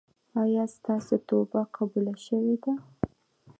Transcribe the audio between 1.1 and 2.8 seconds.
توبه قبوله شوې ده؟